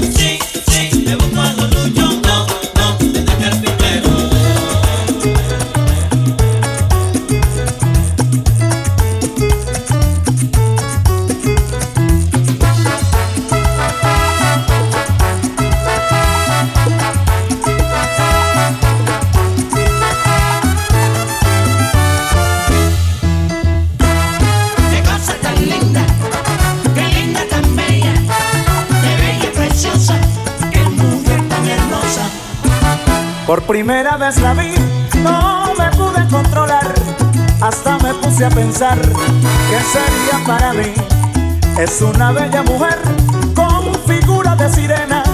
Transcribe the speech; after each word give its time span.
Don't 0.00 0.29
primera 33.58 34.16
vez 34.16 34.40
la 34.40 34.54
vi, 34.54 34.74
no 35.22 35.74
me 35.76 35.90
pude 35.96 36.24
controlar. 36.28 36.94
Hasta 37.60 37.98
me 37.98 38.14
puse 38.14 38.44
a 38.44 38.48
pensar 38.48 38.96
que 39.00 39.80
sería 39.92 40.46
para 40.46 40.72
mí. 40.72 40.92
Es 41.78 42.00
una 42.00 42.30
bella 42.30 42.62
mujer 42.62 42.98
con 43.54 43.92
figura 44.06 44.54
de 44.54 44.70
sirena 44.70 45.24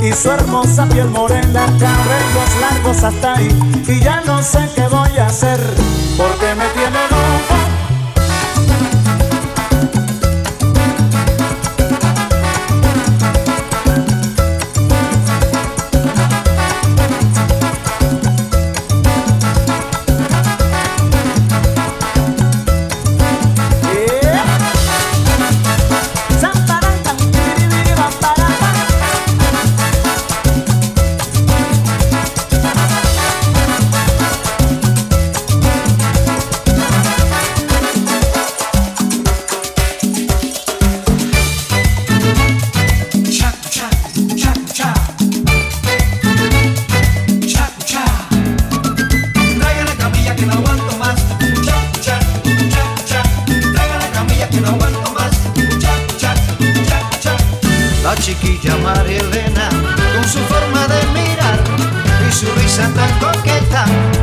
y 0.00 0.12
su 0.12 0.30
hermosa 0.30 0.86
piel 0.86 1.08
morena, 1.10 1.66
cabellos 1.78 2.60
largos 2.60 3.02
hasta 3.04 3.34
ahí. 3.34 3.48
Y 3.86 4.00
ya 4.00 4.22
no 4.22 4.42
sé 4.42 4.60
qué 4.74 4.86
voy 4.88 5.18
a 5.18 5.26
hacer 5.26 5.60
porque 6.16 6.54
me 6.54 6.66
tiene 6.70 6.98
loco 7.10 7.39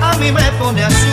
a 0.00 0.16
mí 0.18 0.30
me 0.30 0.52
pone 0.58 0.84
a 0.84 1.03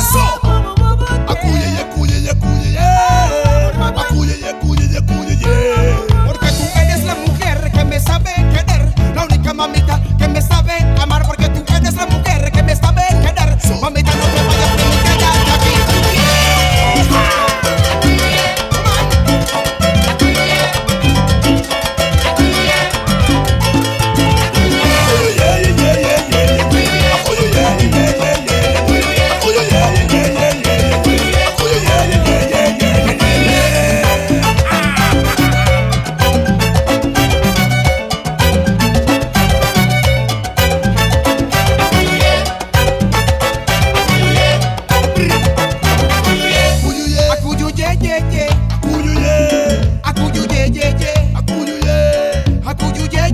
说。 0.00 0.49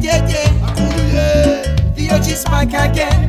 yeah, 0.06 0.28
yeah. 0.28 1.92
The 1.94 2.08
urge 2.12 2.28
is 2.28 2.44
back 2.44 2.68
again. 2.68 3.25